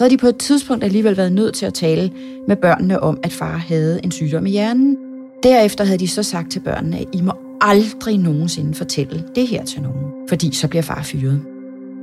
[0.00, 2.10] så havde de på et tidspunkt alligevel været nødt til at tale
[2.48, 4.96] med børnene om, at far havde en sygdom i hjernen.
[5.42, 9.64] Derefter havde de så sagt til børnene, at I må aldrig nogensinde fortælle det her
[9.64, 11.40] til nogen, fordi så bliver far fyret.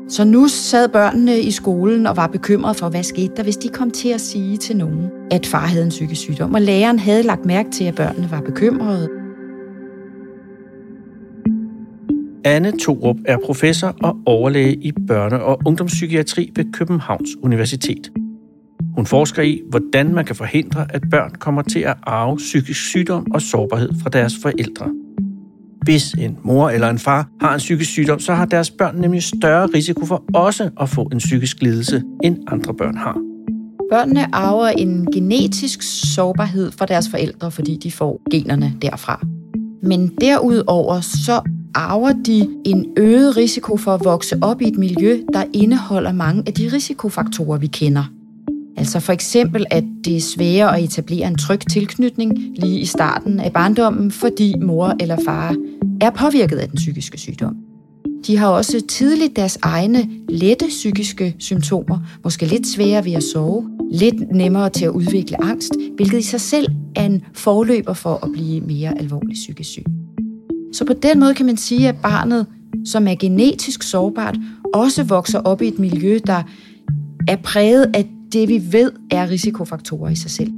[0.09, 3.69] Så nu sad børnene i skolen og var bekymrede for, hvad skete der, hvis de
[3.69, 6.53] kom til at sige til nogen, at far havde en psykisk sygdom.
[6.53, 9.09] Og læreren havde lagt mærke til, at børnene var bekymrede.
[12.43, 18.11] Anne Torup er professor og overlæge i børne- og ungdomspsykiatri ved Københavns Universitet.
[18.95, 23.31] Hun forsker i, hvordan man kan forhindre, at børn kommer til at arve psykisk sygdom
[23.33, 24.91] og sårbarhed fra deres forældre.
[25.81, 29.23] Hvis en mor eller en far har en psykisk sygdom, så har deres børn nemlig
[29.23, 33.17] større risiko for også at få en psykisk lidelse, end andre børn har.
[33.91, 35.81] Børnene arver en genetisk
[36.15, 39.25] sårbarhed fra deres forældre, fordi de får generne derfra.
[39.83, 41.41] Men derudover så
[41.77, 46.43] arver de en øget risiko for at vokse op i et miljø, der indeholder mange
[46.47, 48.03] af de risikofaktorer, vi kender.
[48.77, 53.39] Altså for eksempel, at det er sværere at etablere en tryg tilknytning lige i starten
[53.39, 55.55] af barndommen, fordi mor eller far
[56.01, 57.55] er påvirket af den psykiske sygdom.
[58.27, 63.69] De har også tidligt deres egne lette psykiske symptomer, måske lidt sværere ved at sove,
[63.91, 68.29] lidt nemmere til at udvikle angst, hvilket i sig selv er en forløber for at
[68.33, 69.83] blive mere alvorligt psykisk syg.
[70.77, 72.45] Så på den måde kan man sige, at barnet,
[72.85, 74.35] som er genetisk sårbart,
[74.73, 76.43] også vokser op i et miljø, der
[77.27, 80.51] er præget af det, vi ved er risikofaktorer i sig selv.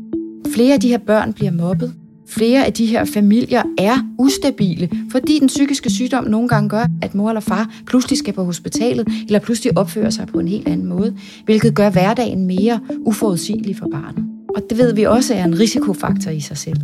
[0.53, 1.93] Flere af de her børn bliver mobbet.
[2.27, 7.15] Flere af de her familier er ustabile, fordi den psykiske sygdom nogle gange gør, at
[7.15, 10.87] mor eller far pludselig skal på hospitalet, eller pludselig opfører sig på en helt anden
[10.87, 14.25] måde, hvilket gør hverdagen mere uforudsigelig for barnet.
[14.55, 16.77] Og det ved vi også er en risikofaktor i sig selv.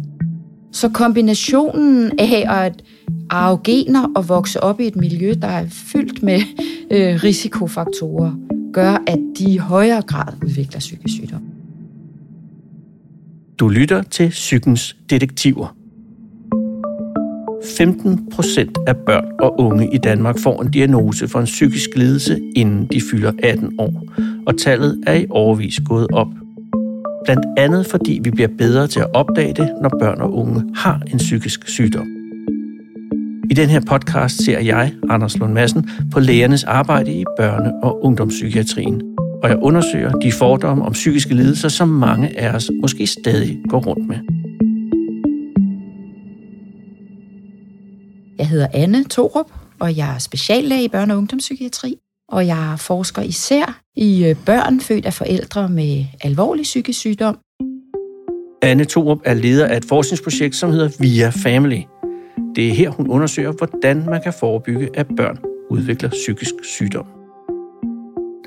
[0.76, 2.84] Så kombinationen af at
[3.30, 6.40] arve gener og vokse op i et miljø, der er fyldt med
[6.92, 8.32] øh, risikofaktorer,
[8.74, 11.42] gør, at de i højere grad udvikler psykisk sygdom.
[13.60, 15.76] Du lytter til Psykens Detektiver.
[17.78, 22.40] 15 procent af børn og unge i Danmark får en diagnose for en psykisk lidelse,
[22.56, 24.04] inden de fylder 18 år,
[24.48, 26.28] og tallet er i overvis gået op.
[27.26, 31.02] Blandt andet fordi vi bliver bedre til at opdage det, når børn og unge har
[31.12, 32.08] en psykisk sygdom.
[33.50, 38.06] I den her podcast ser jeg, Anders Lund Madsen, på lægernes arbejde i børne- og
[38.06, 39.02] ungdomspsykiatrien.
[39.44, 43.80] Og jeg undersøger de fordomme om psykiske lidelser, som mange af os måske stadig går
[43.80, 44.18] rundt med.
[48.38, 51.96] Jeg hedder Anne Torup, og jeg er speciallæge i børne- og ungdomspsykiatri.
[52.30, 57.38] Og jeg forsker især i øh, børn født af forældre med alvorlig psykisk sygdom.
[58.62, 61.82] Anne Torup er leder af et forskningsprojekt, som hedder Via Family–
[62.56, 65.38] det er her, hun undersøger, hvordan man kan forebygge, at børn
[65.70, 67.06] udvikler psykisk sygdom.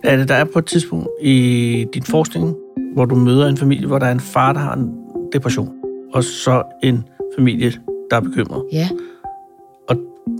[0.04, 2.54] Er det, der er på et tidspunkt i din forskning,
[2.94, 4.90] hvor du møder en familie, hvor der er en far, der har en
[5.32, 5.70] depression,
[6.12, 7.04] og så en
[7.38, 7.72] familie,
[8.10, 8.64] der er bekymret?
[8.72, 8.88] Ja.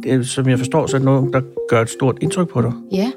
[0.03, 2.73] Det, som jeg forstår, så er det noget, der gør et stort indtryk på dig?
[2.93, 3.11] Ja.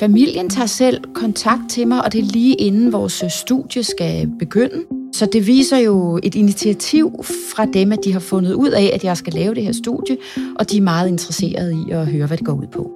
[0.00, 4.84] Familien tager selv kontakt til mig, og det er lige inden vores studie skal begynde.
[5.14, 7.12] Så det viser jo et initiativ
[7.54, 10.16] fra dem, at de har fundet ud af, at jeg skal lave det her studie,
[10.58, 12.90] og de er meget interesserede i at høre, hvad det går ud på.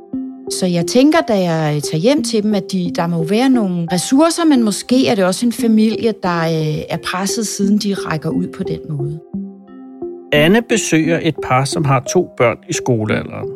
[0.50, 3.86] Så jeg tænker, da jeg tager hjem til dem, at de, der må være nogle
[3.92, 8.30] ressourcer, men måske er det også en familie, der øh, er presset, siden de rækker
[8.30, 9.20] ud på den måde.
[10.32, 13.48] Anne besøger et par, som har to børn i skolealderen.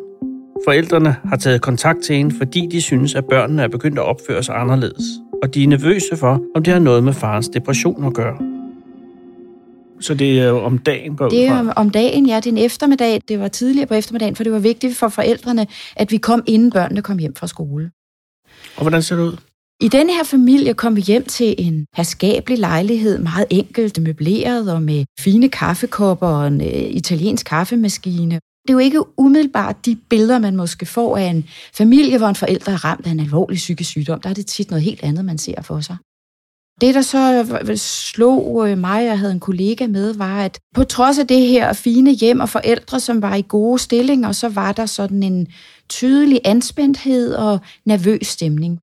[0.67, 4.43] Forældrene har taget kontakt til hende, fordi de synes, at børnene er begyndt at opføre
[4.43, 5.03] sig anderledes,
[5.43, 8.37] og de er nervøse for, om det har noget med farens depression at gøre.
[10.01, 12.35] Så det er om dagen går Det er om, om dagen, ja.
[12.35, 13.21] Det er en eftermiddag.
[13.27, 16.71] Det var tidligere på eftermiddagen, for det var vigtigt for forældrene, at vi kom inden
[16.71, 17.91] børnene kom hjem fra skole.
[18.75, 19.37] Og hvordan ser det ud?
[19.81, 24.81] I denne her familie kom vi hjem til en herskabelig lejlighed, meget enkelt møbleret og
[24.81, 28.35] med fine kaffekopper og en øh, italiensk kaffemaskine.
[28.35, 32.35] Det er jo ikke umiddelbart de billeder, man måske får af en familie, hvor en
[32.35, 34.21] forælder er ramt af en alvorlig psykisk sygdom.
[34.21, 35.97] Der er det tit noget helt andet, man ser for sig.
[36.81, 40.59] Det, der så øh, slog øh, mig, mig, jeg havde en kollega med, var, at
[40.75, 44.49] på trods af det her fine hjem og forældre, som var i gode stillinger, så
[44.49, 45.47] var der sådan en
[45.89, 48.79] tydelig anspændthed og nervøs stemning.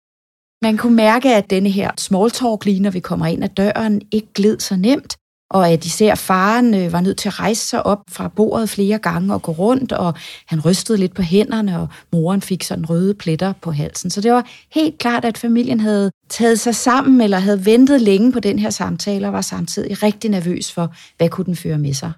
[0.63, 4.03] Man kunne mærke, at denne her small talk lige når vi kommer ind ad døren,
[4.13, 5.17] ikke gled så nemt,
[5.51, 8.99] og at især faren øh, var nødt til at rejse sig op fra bordet flere
[8.99, 10.15] gange og gå rundt, og
[10.47, 14.11] han rystede lidt på hænderne, og moren fik sådan røde pletter på halsen.
[14.11, 18.33] Så det var helt klart, at familien havde taget sig sammen, eller havde ventet længe
[18.33, 21.95] på den her samtale, og var samtidig rigtig nervøs for, hvad kunne den føre med
[21.95, 22.13] sig.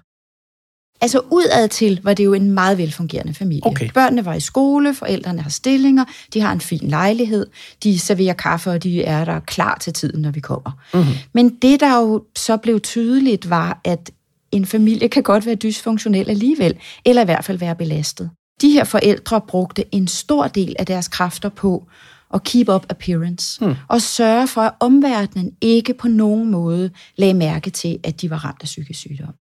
[1.05, 3.67] Altså udad til var det jo en meget velfungerende familie.
[3.67, 3.89] Okay.
[3.93, 7.47] Børnene var i skole, forældrene har stillinger, de har en fin lejlighed,
[7.83, 10.71] de serverer kaffe, og de er der klar til tiden, når vi kommer.
[10.93, 11.13] Mm-hmm.
[11.33, 14.11] Men det, der jo så blev tydeligt, var, at
[14.51, 16.75] en familie kan godt være dysfunktionel alligevel,
[17.05, 18.29] eller i hvert fald være belastet.
[18.61, 21.87] De her forældre brugte en stor del af deres kræfter på
[22.33, 23.75] at keep up appearance, hmm.
[23.87, 28.45] og sørge for, at omverdenen ikke på nogen måde lagde mærke til, at de var
[28.45, 29.33] ramt af psykisk sygdom.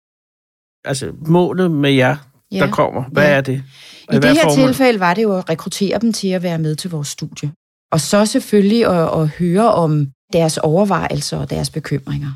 [0.85, 2.15] Altså målet med jer,
[2.51, 2.59] ja.
[2.59, 3.29] der kommer, hvad ja.
[3.29, 3.63] er det?
[4.13, 6.89] I det her tilfælde var det jo at rekruttere dem til at være med til
[6.89, 7.51] vores studie.
[7.91, 12.31] Og så selvfølgelig at, at høre om deres overvejelser og deres bekymringer.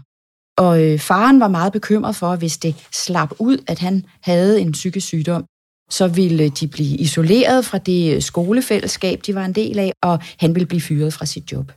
[0.57, 4.61] Og øh, faren var meget bekymret for, at hvis det slap ud, at han havde
[4.61, 5.45] en psykisk sygdom,
[5.89, 10.55] så ville de blive isoleret fra det skolefællesskab, de var en del af, og han
[10.55, 11.71] ville blive fyret fra sit job.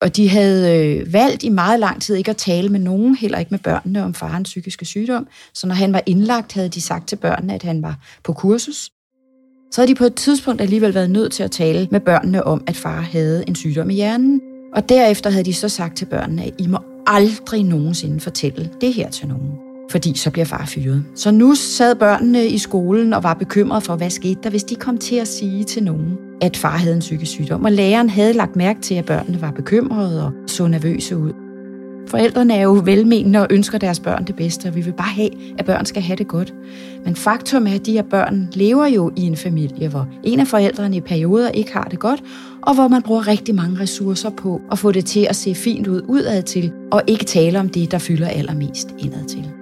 [0.00, 3.38] Og de havde øh, valgt i meget lang tid ikke at tale med nogen, heller
[3.38, 5.26] ikke med børnene, om farens psykiske sygdom.
[5.54, 8.90] Så når han var indlagt, havde de sagt til børnene, at han var på kursus.
[9.72, 12.62] Så havde de på et tidspunkt alligevel været nødt til at tale med børnene om,
[12.66, 14.40] at far havde en sygdom i hjernen.
[14.74, 18.94] Og derefter havde de så sagt til børnene, at I må aldrig nogensinde fortælle det
[18.94, 21.04] her til nogen fordi så bliver far fyret.
[21.14, 24.74] Så nu sad børnene i skolen og var bekymrede for, hvad skete der, hvis de
[24.74, 27.64] kom til at sige til nogen, at far havde en psykisk sygdom.
[27.64, 31.32] Og læreren havde lagt mærke til, at børnene var bekymrede og så nervøse ud.
[32.08, 35.30] Forældrene er jo velmenende og ønsker deres børn det bedste, og vi vil bare have,
[35.58, 36.54] at børn skal have det godt.
[37.04, 40.46] Men faktum er, at de her børn lever jo i en familie, hvor en af
[40.46, 42.22] forældrene i perioder ikke har det godt,
[42.62, 45.86] og hvor man bruger rigtig mange ressourcer på at få det til at se fint
[45.86, 49.57] ud udad til, og ikke tale om det, der fylder allermest indad til.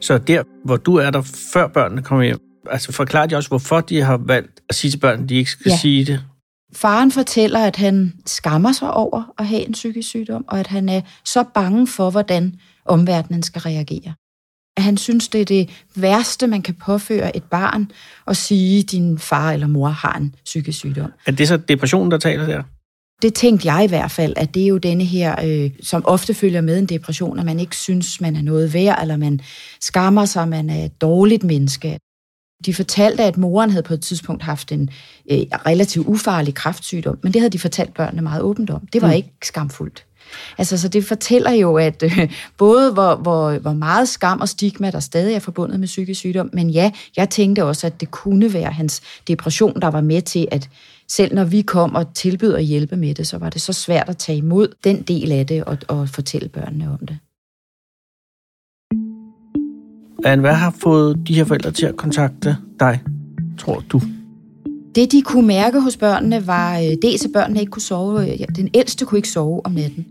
[0.00, 1.22] Så der, hvor du er der,
[1.52, 2.38] før børnene kommer hjem,
[2.70, 5.50] altså forklarer de også, hvorfor de har valgt at sige til børnene, at de ikke
[5.50, 5.76] skal ja.
[5.76, 6.24] sige det?
[6.74, 10.88] Faren fortæller, at han skammer sig over at have en psykisk sygdom, og at han
[10.88, 12.54] er så bange for, hvordan
[12.84, 14.14] omverdenen skal reagere.
[14.76, 17.90] At han synes, det er det værste, man kan påføre et barn,
[18.26, 21.10] at sige, at din far eller mor har en psykisk sygdom.
[21.26, 22.62] Er det så depressionen, der taler der?
[23.22, 26.34] Det tænkte jeg i hvert fald, at det er jo denne her, øh, som ofte
[26.34, 29.40] følger med en depression, at man ikke synes, man er noget værd, eller man
[29.80, 31.98] skammer sig, man er et dårligt menneske.
[32.66, 34.90] De fortalte, at moren havde på et tidspunkt haft en
[35.30, 38.86] øh, relativt ufarlig kræftsygdom, men det havde de fortalt børnene meget åbent om.
[38.92, 39.14] Det var mm.
[39.14, 40.06] ikke skamfuldt.
[40.58, 44.90] Altså, så det fortæller jo, at øh, både hvor, hvor, hvor meget skam og stigma,
[44.90, 48.52] der stadig er forbundet med psykisk sygdom, men ja, jeg tænkte også, at det kunne
[48.52, 50.68] være hans depression, der var med til, at
[51.08, 54.08] selv når vi kom og tilbød at hjælpe med det, så var det så svært
[54.08, 57.18] at tage imod den del af det og, og fortælle børnene om det.
[60.24, 63.00] Anne, hvad har fået de her forældre til at kontakte dig,
[63.58, 64.00] tror du?
[64.94, 68.36] Det, de kunne mærke hos børnene, var øh, dels, at børnene ikke kunne sove.
[68.56, 70.06] Den ældste kunne ikke sove om natten.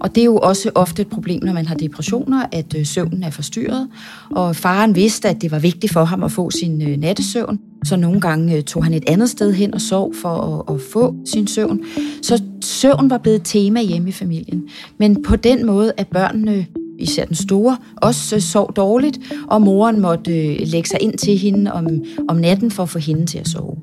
[0.00, 3.22] Og det er jo også ofte et problem, når man har depressioner, at øh, søvnen
[3.22, 3.88] er forstyrret.
[4.30, 7.60] Og faren vidste, at det var vigtigt for ham at få sin øh, nattesøvn.
[7.84, 10.80] Så nogle gange øh, tog han et andet sted hen og sov for at, at
[10.92, 11.80] få sin søvn.
[12.22, 14.68] Så søvn var blevet tema hjemme i familien.
[14.98, 16.66] Men på den måde, at børnene
[16.98, 19.18] især den store, også sov dårligt,
[19.48, 21.86] og moren måtte lægge sig ind til hende om,
[22.28, 23.76] om natten for at få hende til at sove.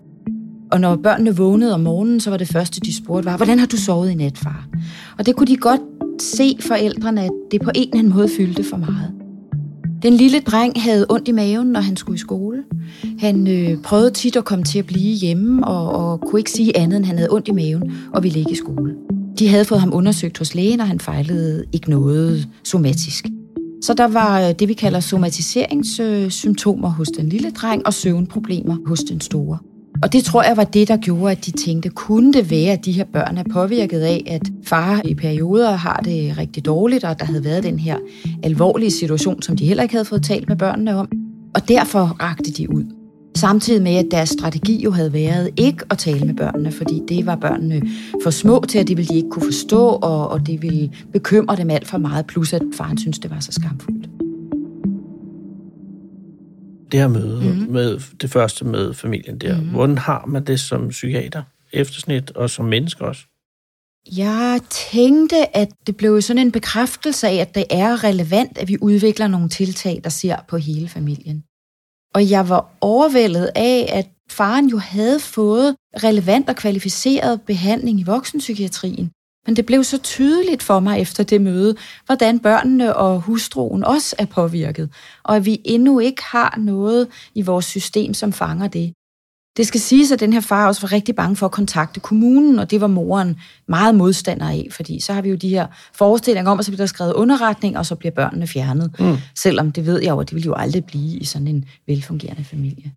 [0.71, 3.65] Og når børnene vågnede om morgenen, så var det første, de spurgte, var, hvordan har
[3.65, 4.67] du sovet i nat, far?
[5.17, 5.81] Og det kunne de godt
[6.21, 9.11] se forældrene, at det på en eller anden måde fyldte for meget.
[10.03, 12.63] Den lille dreng havde ondt i maven, når han skulle i skole.
[13.19, 16.77] Han øh, prøvede tit at komme til at blive hjemme, og, og kunne ikke sige
[16.77, 18.95] andet, end han havde ondt i maven og ville ikke i skole.
[19.39, 23.25] De havde fået ham undersøgt hos lægen, og han fejlede ikke noget somatisk.
[23.81, 28.99] Så der var øh, det, vi kalder somatiseringssymptomer hos den lille dreng, og søvnproblemer hos
[28.99, 29.57] den store.
[30.03, 32.85] Og det tror jeg var det, der gjorde, at de tænkte, kunne det være, at
[32.85, 37.19] de her børn er påvirket af, at far i perioder har det rigtig dårligt, og
[37.19, 37.97] der havde været den her
[38.43, 41.09] alvorlige situation, som de heller ikke havde fået talt med børnene om.
[41.55, 42.83] Og derfor rakte de ud.
[43.35, 47.25] Samtidig med, at deres strategi jo havde været ikke at tale med børnene, fordi det
[47.25, 47.81] var børnene
[48.23, 51.55] for små til, at det ville de ikke kunne forstå, og, og det ville bekymre
[51.55, 54.16] dem alt for meget, plus at faren synes, det var så skamfuldt
[56.91, 57.71] det her møde, mm-hmm.
[57.71, 59.55] med det første med familien der.
[59.55, 59.71] Mm-hmm.
[59.71, 63.21] Hvordan har man det som psykiater, eftersnit og som menneske også?
[64.17, 68.77] Jeg tænkte, at det blev sådan en bekræftelse af, at det er relevant, at vi
[68.81, 71.43] udvikler nogle tiltag, der ser på hele familien.
[72.15, 78.03] Og jeg var overvældet af, at faren jo havde fået relevant og kvalificeret behandling i
[78.03, 79.11] voksenpsykiatrien.
[79.47, 81.75] Men det blev så tydeligt for mig efter det møde,
[82.05, 84.89] hvordan børnene og hustruen også er påvirket,
[85.23, 88.93] og at vi endnu ikke har noget i vores system, som fanger det.
[89.57, 92.59] Det skal siges, at den her far også var rigtig bange for at kontakte kommunen,
[92.59, 93.35] og det var moren
[93.67, 96.77] meget modstander af, fordi så har vi jo de her forestillinger om, at så bliver
[96.77, 98.99] der skrevet underretning, og så bliver børnene fjernet.
[98.99, 99.17] Mm.
[99.35, 102.43] Selvom det ved jeg jo, at det vil jo aldrig blive i sådan en velfungerende
[102.43, 102.91] familie.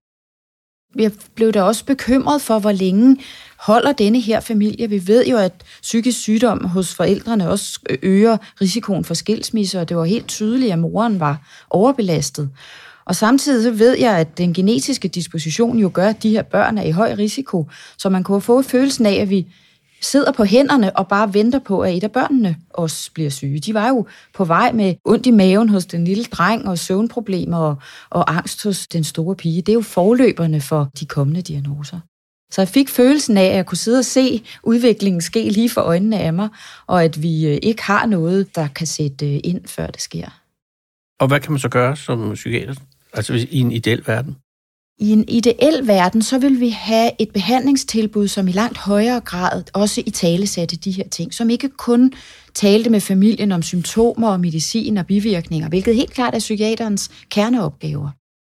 [0.96, 3.16] Jeg blev da også bekymret for, hvor længe
[3.60, 4.88] holder denne her familie.
[4.88, 5.52] Vi ved jo, at
[5.82, 10.72] psykisk sygdom hos forældrene også øh, øger risikoen for skilsmisse, og det var helt tydeligt,
[10.72, 11.40] at moren var
[11.70, 12.50] overbelastet.
[13.04, 16.78] Og samtidig så ved jeg, at den genetiske disposition jo gør, at de her børn
[16.78, 17.66] er i høj risiko,
[17.98, 19.46] så man kunne få følelsen af, at vi
[20.02, 23.60] sidder på hænderne og bare venter på, at et af børnene også bliver syge.
[23.60, 27.58] De var jo på vej med ondt i maven hos den lille dreng og søvnproblemer
[27.58, 27.76] og,
[28.10, 29.62] og angst hos den store pige.
[29.62, 32.00] Det er jo forløberne for de kommende diagnoser.
[32.50, 35.80] Så jeg fik følelsen af, at jeg kunne sidde og se udviklingen ske lige for
[35.80, 36.48] øjnene af mig,
[36.86, 40.40] og at vi øh, ikke har noget, der kan sætte øh, ind, før det sker.
[41.20, 42.74] Og hvad kan man så gøre som psykiater?
[43.12, 44.36] Altså i en ideel verden?
[44.98, 49.62] I en ideel verden, så vil vi have et behandlingstilbud, som i langt højere grad
[49.74, 52.12] også i tale satte de her ting, som ikke kun
[52.54, 58.10] talte med familien om symptomer og medicin og bivirkninger, hvilket helt klart er psykiaterens kerneopgaver,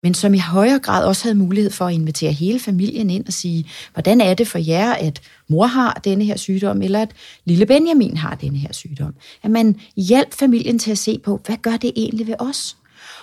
[0.02, 3.32] men som i højere grad også havde mulighed for at invitere hele familien ind og
[3.32, 7.10] sige, hvordan er det for jer, at mor har denne her sygdom, eller at
[7.44, 9.14] lille Benjamin har denne her sygdom.
[9.42, 12.76] At man hjælper familien til at se på, hvad gør det egentlig ved os?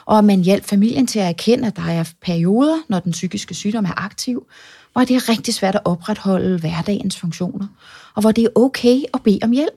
[0.05, 3.53] og at man hjælper familien til at erkende, at der er perioder, når den psykiske
[3.53, 4.48] sygdom er aktiv,
[4.93, 7.67] hvor det er rigtig svært at opretholde hverdagens funktioner,
[8.15, 9.74] og hvor det er okay at bede om hjælp.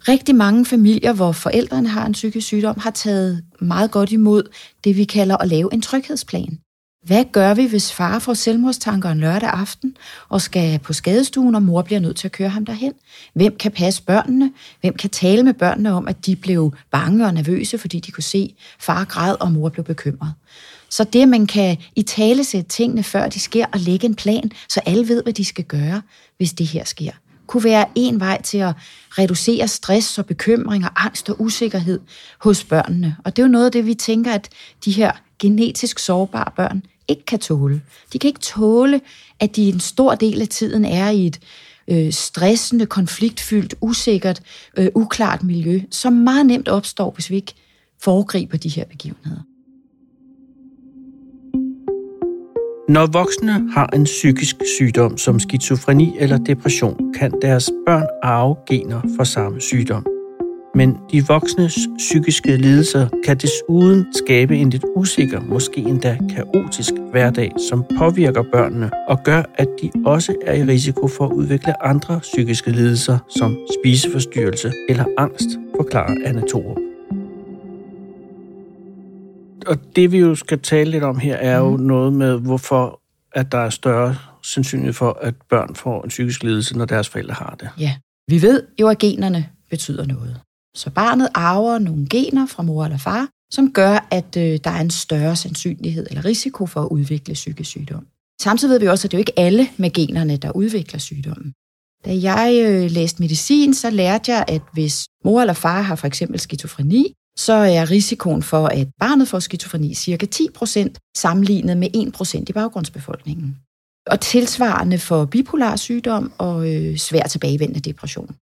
[0.00, 4.42] Rigtig mange familier, hvor forældrene har en psykisk sygdom, har taget meget godt imod
[4.84, 6.58] det, vi kalder at lave en tryghedsplan.
[7.04, 9.96] Hvad gør vi, hvis far får selvmordstanker en lørdag aften
[10.28, 12.92] og skal på skadestuen, og mor bliver nødt til at køre ham derhen?
[13.34, 14.52] Hvem kan passe børnene?
[14.80, 18.22] Hvem kan tale med børnene om, at de blev bange og nervøse, fordi de kunne
[18.22, 20.34] se far græd, og mor blev bekymret?
[20.90, 24.50] Så det, man kan i tale sætte tingene, før de sker, og lægge en plan,
[24.68, 26.02] så alle ved, hvad de skal gøre,
[26.36, 27.12] hvis det her sker,
[27.48, 28.74] kunne være en vej til at
[29.10, 32.00] reducere stress og bekymring og angst og usikkerhed
[32.38, 33.16] hos børnene.
[33.24, 34.48] Og det er jo noget af det, vi tænker, at
[34.84, 37.82] de her genetisk sårbare børn ikke kan tåle.
[38.12, 39.00] De kan ikke tåle,
[39.40, 41.40] at de en stor del af tiden er i et
[41.88, 44.42] øh, stressende, konfliktfyldt, usikkert,
[44.76, 47.54] øh, uklart miljø, som meget nemt opstår, hvis vi ikke
[48.02, 49.40] foregriber de her begivenheder.
[52.88, 59.00] Når voksne har en psykisk sygdom som skizofreni eller depression, kan deres børn arve gener
[59.16, 60.06] for samme sygdom.
[60.74, 67.52] Men de voksnes psykiske lidelser kan desuden skabe en lidt usikker, måske endda kaotisk hverdag,
[67.68, 72.20] som påvirker børnene og gør, at de også er i risiko for at udvikle andre
[72.20, 76.87] psykiske lidelser, som spiseforstyrrelse eller angst, forklarer Anna Torup.
[79.68, 81.82] Og det vi jo skal tale lidt om her, er jo mm.
[81.82, 83.00] noget med, hvorfor
[83.32, 87.34] at der er større sandsynlighed for, at børn får en psykisk lidelse, når deres forældre
[87.34, 87.68] har det.
[87.78, 87.96] Ja,
[88.28, 90.40] vi ved jo, at generne betyder noget.
[90.76, 94.80] Så barnet arver nogle gener fra mor eller far, som gør, at øh, der er
[94.80, 98.06] en større sandsynlighed eller risiko for at udvikle psykisk sygdom.
[98.40, 101.52] Samtidig ved vi også, at det er jo ikke alle med generne, der udvikler sygdommen.
[102.04, 106.06] Da jeg øh, læste medicin, så lærte jeg, at hvis mor eller far har for
[106.06, 111.88] eksempel skizofreni, så er risikoen for, at barnet får skizofreni cirka 10% sammenlignet med
[112.20, 113.56] 1% i baggrundsbefolkningen.
[114.06, 118.34] Og tilsvarende for bipolar sygdom og øh, svær tilbagevendende depression.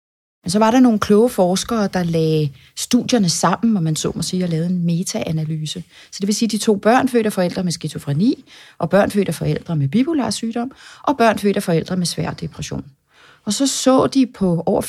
[0.43, 4.21] Men så var der nogle kloge forskere, der lagde studierne sammen, og man så må
[4.21, 5.83] sige, og lavede en meta-analyse.
[6.11, 8.43] Så det vil sige, at de to børn fødte af forældre med skizofreni,
[8.77, 10.71] og børn fødte af forældre med bipolar sygdom,
[11.03, 12.85] og børn fødte af forældre med svær depression.
[13.47, 14.81] Og så så de på over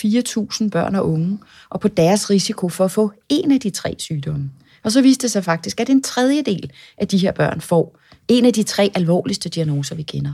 [0.63, 1.39] 4.000 børn og unge,
[1.69, 4.51] og på deres risiko for at få en af de tre sygdomme.
[4.85, 7.99] Og så viste det sig faktisk, at en tredjedel af de her børn får
[8.29, 10.33] en af de tre alvorligste diagnoser, vi kender.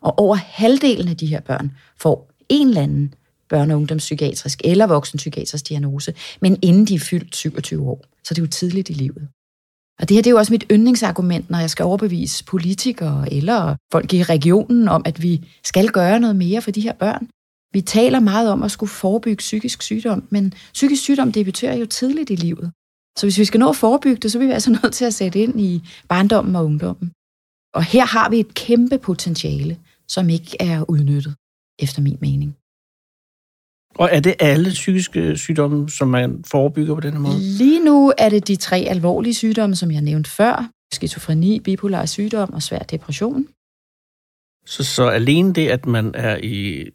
[0.00, 3.14] Og over halvdelen af de her børn får en eller anden
[3.54, 8.04] børne- og ungdomspsykiatrisk eller voksenpsykiatrisk diagnose, men inden de er fyldt 27 år.
[8.24, 9.28] Så det er jo tidligt i livet.
[10.00, 13.76] Og det her det er jo også mit yndlingsargument, når jeg skal overbevise politikere eller
[13.92, 17.28] folk i regionen om, at vi skal gøre noget mere for de her børn.
[17.72, 22.30] Vi taler meget om at skulle forebygge psykisk sygdom, men psykisk sygdom debuterer jo tidligt
[22.30, 22.72] i livet.
[23.18, 25.14] Så hvis vi skal nå at forebygge det, så er vi altså nødt til at
[25.14, 27.12] sætte ind i barndommen og ungdommen.
[27.74, 31.34] Og her har vi et kæmpe potentiale, som ikke er udnyttet,
[31.78, 32.56] efter min mening.
[33.94, 37.38] Og er det alle psykiske sygdomme, som man forebygger på den måde?
[37.40, 40.70] Lige nu er det de tre alvorlige sygdomme, som jeg nævnte før.
[40.94, 43.46] Skizofreni, bipolar sygdom og svær depression.
[44.66, 46.90] Så, så alene det, at man er i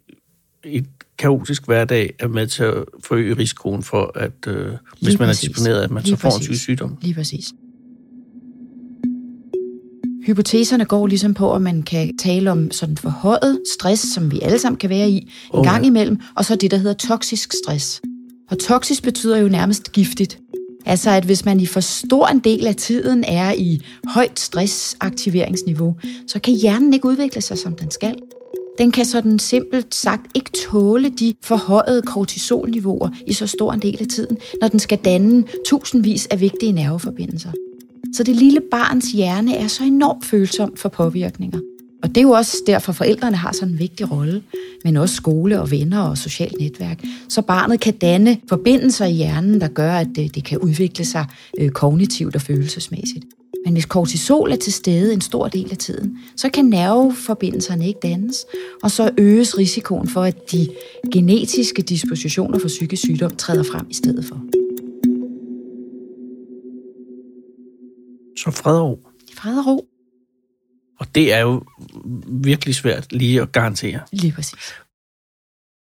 [0.70, 0.86] et
[1.18, 4.72] kaotisk hverdag, er med til at forøge risikoen for, at øh,
[5.02, 5.44] hvis man præcis.
[5.44, 6.38] er disponeret, at man Lige så får præcis.
[6.38, 6.96] en psykisk sygdom?
[7.02, 7.52] Lige præcis.
[10.26, 14.58] Hypoteserne går ligesom på, at man kan tale om sådan forhøjet stress, som vi alle
[14.58, 15.70] sammen kan være i en Okay.
[15.70, 18.00] gang imellem, og så det, der hedder toksisk stress.
[18.50, 20.38] Og toksisk betyder jo nærmest giftigt.
[20.86, 25.96] Altså at hvis man i for stor en del af tiden er i højt stressaktiveringsniveau,
[26.26, 28.14] så kan hjernen ikke udvikle sig, som den skal.
[28.78, 33.96] Den kan sådan simpelt sagt ikke tåle de forhøjede kortisolniveauer i så stor en del
[34.00, 37.52] af tiden, når den skal danne tusindvis af vigtige nerveforbindelser.
[38.14, 41.58] Så det lille barns hjerne er så enormt følsom for påvirkninger.
[42.02, 44.42] Og det er jo også derfor, forældrene har sådan en vigtig rolle,
[44.84, 47.04] men også skole og venner og socialt netværk.
[47.28, 51.24] Så barnet kan danne forbindelser i hjernen, der gør, at det, det kan udvikle sig
[51.58, 53.24] øh, kognitivt og følelsesmæssigt.
[53.64, 58.00] Men hvis kortisol er til stede en stor del af tiden, så kan nerveforbindelserne ikke
[58.02, 58.46] dannes,
[58.82, 60.68] og så øges risikoen for, at de
[61.12, 64.34] genetiske dispositioner for psykisk sygdom træder frem i stedet for.
[68.38, 69.08] Så fred og ro.
[69.34, 69.86] Fred og ro,
[71.00, 71.62] Og det er jo
[72.28, 74.00] virkelig svært lige at garantere.
[74.12, 74.74] lige præcis.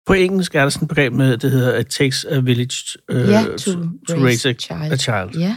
[0.05, 3.17] På engelsk er der sådan et begreb med, det hedder, it takes a village uh,
[3.19, 3.71] Ja, to, to
[4.07, 4.91] to raise raise a, a child.
[4.93, 5.41] a child.
[5.41, 5.55] Ja.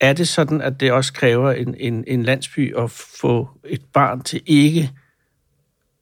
[0.00, 4.22] Er det sådan, at det også kræver en, en, en landsby at få et barn
[4.22, 4.90] til ikke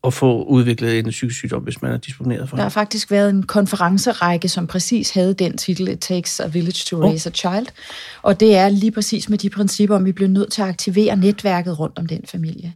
[0.05, 2.75] at få udviklet en psykisk sygdom, hvis man er disponeret for Der har det?
[2.75, 7.29] faktisk været en konferencerække, som præcis havde den titel, It Takes a Village to Raise
[7.29, 7.67] a Child.
[8.23, 11.17] Og det er lige præcis med de principper, om vi bliver nødt til at aktivere
[11.17, 12.75] netværket rundt om den familie.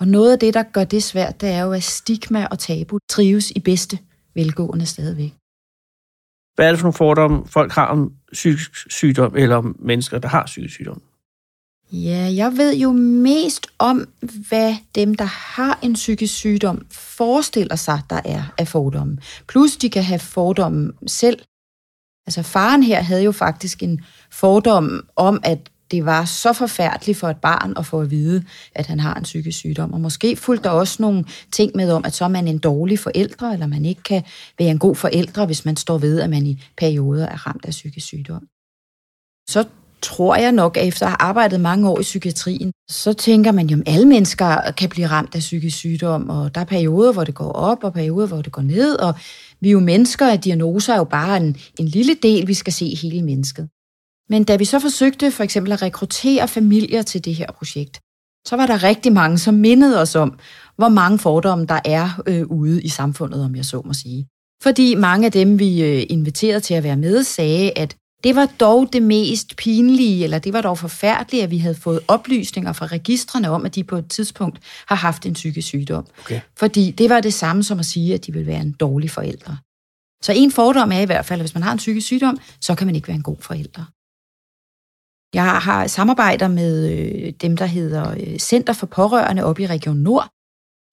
[0.00, 2.98] Og noget af det, der gør det svært, det er jo, at stigma og tabu
[3.10, 3.98] trives i bedste
[4.34, 5.39] velgående stadigvæk.
[6.60, 10.28] Hvad er det for nogle fordomme, folk har om psykisk sygdom, eller om mennesker, der
[10.28, 11.02] har psykisk sygdom?
[11.92, 14.08] Ja, jeg ved jo mest om,
[14.48, 19.18] hvad dem, der har en psykisk sygdom, forestiller sig, der er af fordomme.
[19.48, 21.38] Plus de kan have fordomme selv.
[22.26, 24.00] Altså faren her havde jo faktisk en
[24.30, 28.44] fordom om, at det var så forfærdeligt for et barn at få at vide,
[28.74, 29.92] at han har en psykisk sygdom.
[29.92, 32.98] Og måske fulgte der også nogle ting med om, at så er man en dårlig
[32.98, 34.22] forældre, eller man ikke kan
[34.58, 37.70] være en god forældre, hvis man står ved, at man i perioder er ramt af
[37.70, 38.46] psykisk sygdom.
[39.48, 39.64] Så
[40.02, 43.66] tror jeg nok, at efter at have arbejdet mange år i psykiatrien, så tænker man
[43.66, 47.24] jo, at alle mennesker kan blive ramt af psykisk sygdom, og der er perioder, hvor
[47.24, 49.14] det går op, og perioder, hvor det går ned, og
[49.60, 52.72] vi er jo mennesker, og diagnoser er jo bare en, en lille del, vi skal
[52.72, 53.68] se hele mennesket.
[54.30, 58.00] Men da vi så forsøgte for eksempel at rekruttere familier til det her projekt,
[58.46, 60.38] så var der rigtig mange, som mindede os om,
[60.76, 64.26] hvor mange fordomme der er øh, ude i samfundet, om jeg så må sige.
[64.62, 68.48] Fordi mange af dem, vi øh, inviterede til at være med, sagde, at det var
[68.60, 72.86] dog det mest pinlige, eller det var dog forfærdeligt, at vi havde fået oplysninger fra
[72.86, 76.06] registrene om, at de på et tidspunkt har haft en psykisk sygdom.
[76.20, 76.40] Okay.
[76.58, 79.56] Fordi det var det samme som at sige, at de vil være en dårlig forælder.
[80.22, 82.74] Så en fordom er i hvert fald, at hvis man har en psykisk sygdom, så
[82.74, 83.84] kan man ikke være en god forælder.
[85.34, 89.96] Jeg har samarbejder med øh, dem, der hedder øh, Center for Pårørende op i Region
[89.96, 90.28] Nord.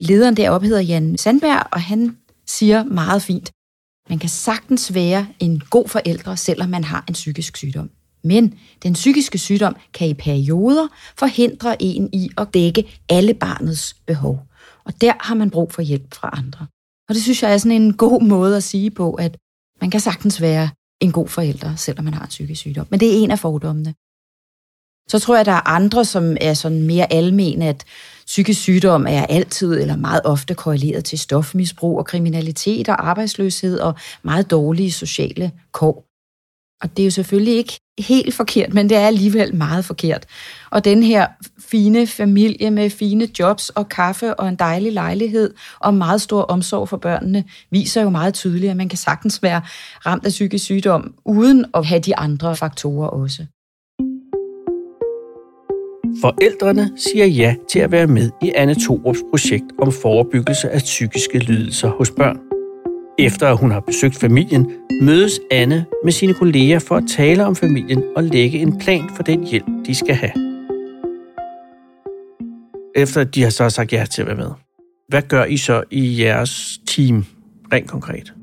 [0.02, 3.52] Lederen deroppe hedder Jan Sandberg, og han siger meget fint,
[4.10, 7.90] man kan sagtens være en god forældre, selvom man har en psykisk sygdom.
[8.24, 14.48] Men den psykiske sygdom kan i perioder forhindre en i at dække alle barnets behov.
[14.86, 16.68] Og der har man brug for hjælp fra andre.
[17.10, 19.38] Og det synes jeg er sådan en god måde at sige på, at
[19.82, 20.70] man kan sagtens være
[21.02, 22.88] en god forælder, selvom man har en psykisk sygdom.
[22.90, 23.94] Men det er en af fordommene.
[25.08, 27.84] Så tror jeg, der er andre, som er sådan mere almen, at
[28.26, 33.96] psykisk sygdom er altid eller meget ofte korreleret til stofmisbrug og kriminalitet og arbejdsløshed og
[34.24, 36.04] meget dårlige sociale kår.
[36.82, 40.26] Og det er jo selvfølgelig ikke helt forkert, men det er alligevel meget forkert.
[40.72, 41.28] Og den her
[41.60, 46.90] fine familie med fine jobs og kaffe og en dejlig lejlighed og meget stor omsorg
[46.90, 49.62] for børnene, viser jo meget tydeligt, at man kan sagtens være
[50.06, 53.46] ramt af psykisk sygdom, uden at have de andre faktorer også.
[56.22, 61.40] Forældrene siger ja til at være med i Anne Torups projekt om forebyggelse af psykiske
[61.40, 62.40] lidelser hos børn.
[63.20, 67.56] Efter at hun har besøgt familien, mødes Anne med sine kolleger for at tale om
[67.56, 70.32] familien og lægge en plan for den hjælp, de skal have.
[72.96, 74.52] Efter at de har så sagt ja til at være med,
[75.08, 77.26] hvad gør I så i jeres team
[77.74, 78.37] rent konkret?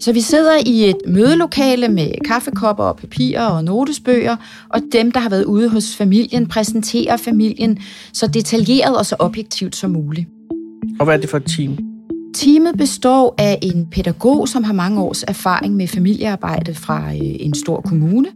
[0.00, 4.36] Så vi sidder i et mødelokale med kaffekopper og papirer og notesbøger,
[4.68, 7.78] og dem, der har været ude hos familien, præsenterer familien
[8.12, 10.28] så detaljeret og så objektivt som muligt.
[11.00, 11.78] Og hvad er det for et team?
[12.34, 17.54] Teamet består af en pædagog, som har mange års erfaring med familiearbejde fra øh, en
[17.54, 18.28] stor kommune.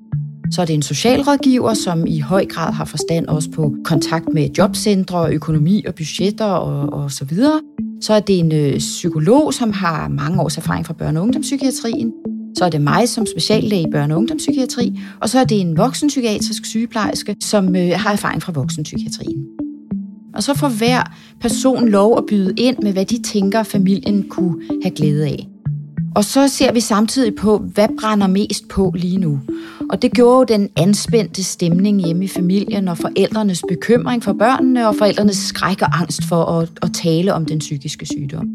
[0.51, 4.49] Så er det en socialrådgiver, som i høj grad har forstand også på kontakt med
[4.59, 7.61] jobcentre, økonomi og budgetter og, og så videre.
[8.01, 12.13] Så er det en ø, psykolog, som har mange års erfaring fra børne- og ungdomspsykiatrien.
[12.59, 15.77] Så er det mig som speciallæge i børne- og ungdomspsykiatri, og så er det en
[15.77, 19.45] voksenpsykiatrisk sygeplejerske, som ø, har erfaring fra voksenpsykiatrien.
[20.35, 21.03] Og så får hver
[21.41, 25.52] person lov at byde ind med, hvad de tænker, familien kunne have glæde af.
[26.15, 29.41] Og så ser vi samtidig på, hvad brænder mest på lige nu.
[29.91, 34.89] Og det gjorde jo den anspændte stemning hjemme i familien, og forældrenes bekymring for børnene,
[34.89, 38.49] og forældrenes skræk og angst for at, at tale om den psykiske sygdom.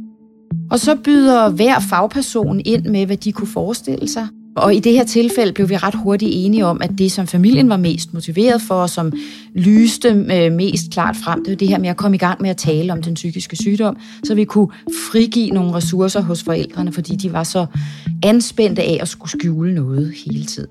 [0.71, 4.27] Og så byder hver fagperson ind med, hvad de kunne forestille sig.
[4.57, 7.69] Og i det her tilfælde blev vi ret hurtigt enige om, at det, som familien
[7.69, 9.13] var mest motiveret for, og som
[9.55, 12.49] lyste øh, mest klart frem, det var det her med at komme i gang med
[12.49, 14.67] at tale om den psykiske sygdom, så vi kunne
[15.11, 17.65] frigive nogle ressourcer hos forældrene, fordi de var så
[18.23, 20.69] anspændte af at skulle skjule noget hele tiden.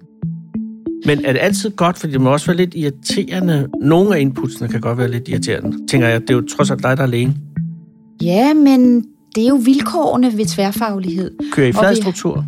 [1.07, 3.69] Men er det altid godt, fordi det må også være lidt irriterende.
[3.81, 5.87] Nogle af inputsene kan godt være lidt irriterende.
[5.89, 7.35] Tænker jeg, det er jo trods alt dig, der er alene.
[8.23, 11.31] Ja, men det er jo vilkårene ved tværfaglighed.
[11.53, 12.45] Kører I fladstruktur?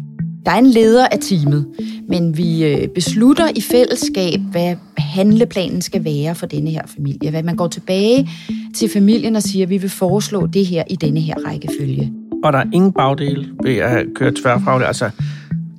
[0.49, 1.67] Der er en leder af teamet,
[2.09, 7.31] men vi øh, beslutter i fællesskab, hvad handleplanen skal være for denne her familie.
[7.31, 8.29] Hvad man går tilbage
[8.75, 12.13] til familien og siger, at vi vil foreslå det her i denne her rækkefølge.
[12.45, 14.87] Og der er ingen bagdel ved at køre tværfagligt?
[14.87, 15.11] Altså,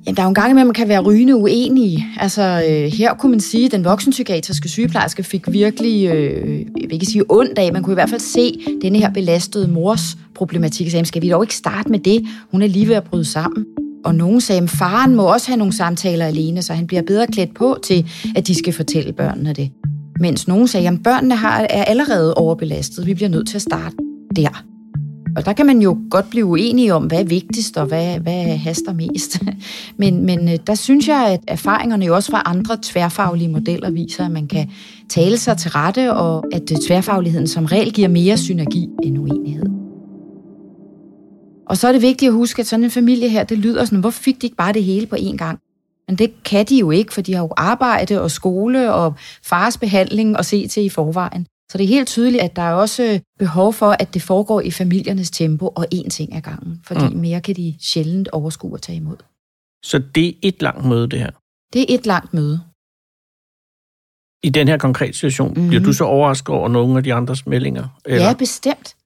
[0.06, 2.06] Jamen, der er jo en gang imellem, man kan være rygende uenige.
[2.20, 6.92] Altså, øh, her kunne man sige, at den voksenpsykiatriske sygeplejerske fik virkelig, øh, jeg vil
[6.92, 10.90] ikke sige ondt af, man kunne i hvert fald se denne her belastede mors problematik.
[10.90, 12.26] Så skal vi dog ikke starte med det?
[12.50, 13.66] Hun er lige ved at bryde sammen.
[14.04, 17.26] Og nogen sagde, at faren må også have nogle samtaler alene, så han bliver bedre
[17.26, 19.70] klædt på til, at de skal fortælle børnene det.
[20.20, 23.06] Mens nogen sagde, at børnene har, er allerede overbelastet.
[23.06, 23.96] Vi bliver nødt til at starte
[24.36, 24.64] der.
[25.36, 28.56] Og der kan man jo godt blive uenig om, hvad er vigtigst og hvad, hvad
[28.56, 29.42] haster mest.
[29.96, 34.24] Men, men øh, der synes jeg, at erfaringerne jo også fra andre tværfaglige modeller viser,
[34.24, 34.70] at man kan
[35.08, 39.89] tale sig til rette, og at øh, tværfagligheden som regel giver mere synergi end uenighed.
[41.70, 44.00] Og så er det vigtigt at huske, at sådan en familie her, det lyder sådan,
[44.00, 45.58] hvorfor fik de ikke bare det hele på én gang?
[46.08, 49.78] Men det kan de jo ikke, for de har jo arbejde og skole og fars
[49.78, 51.46] behandling og se til i forvejen.
[51.70, 54.70] Så det er helt tydeligt, at der er også behov for, at det foregår i
[54.70, 56.80] familiernes tempo og én ting ad gangen.
[56.84, 57.20] Fordi mm.
[57.20, 59.16] mere kan de sjældent overskue at tage imod.
[59.84, 61.30] Så det er et langt møde, det her?
[61.72, 62.60] Det er et langt møde.
[64.42, 65.68] I den her konkrete situation, mm-hmm.
[65.68, 67.88] bliver du så overrasket over nogle af de andres meldinger?
[68.04, 68.26] Eller?
[68.26, 68.96] Ja, bestemt.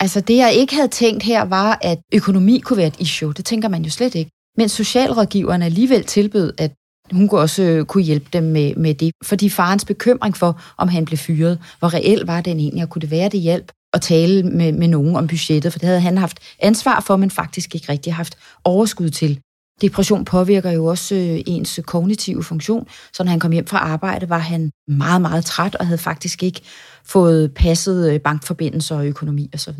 [0.00, 3.32] Altså det, jeg ikke havde tænkt her, var, at økonomi kunne være et issue.
[3.32, 4.30] Det tænker man jo slet ikke.
[4.56, 6.72] Men socialrådgiverne alligevel tilbød, at
[7.12, 9.12] hun kunne også øh, kunne hjælpe dem med, med det.
[9.24, 13.00] Fordi farens bekymring for, om han blev fyret, hvor reelt var den egentlig, og kunne
[13.00, 16.18] det være det hjælp at tale med, med nogen om budgettet, for det havde han
[16.18, 19.40] haft ansvar for, men faktisk ikke rigtig haft overskud til.
[19.80, 24.28] Depression påvirker jo også øh, ens kognitive funktion, så når han kom hjem fra arbejde,
[24.28, 26.60] var han meget, meget træt og havde faktisk ikke
[27.04, 29.74] fået passet øh, bankforbindelser og økonomi osv.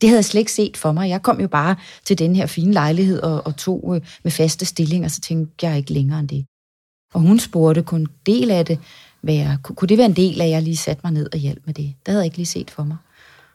[0.00, 1.08] Det havde jeg slet ikke set for mig.
[1.08, 4.64] Jeg kom jo bare til den her fine lejlighed og, og tog øh, med faste
[4.64, 6.46] stillinger, så tænkte jeg ikke længere end det.
[7.14, 8.78] Og hun spurgte, kunne del af det
[9.22, 11.62] være, kunne det være en del af, at jeg lige satte mig ned og hjalp
[11.66, 11.94] med det?
[12.06, 12.96] Det havde jeg ikke lige set for mig.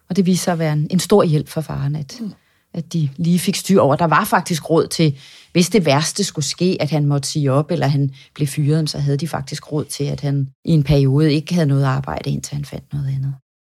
[0.09, 2.33] Og det viste sig at være en, en stor hjælp for faren, at, mm
[2.77, 3.95] at de lige fik styr over.
[3.95, 5.17] Der var faktisk råd til,
[5.51, 8.99] hvis det værste skulle ske, at han måtte sige op, eller han blev fyret, så
[8.99, 12.55] havde de faktisk råd til, at han i en periode ikke havde noget arbejde, indtil
[12.55, 13.33] han fandt noget andet.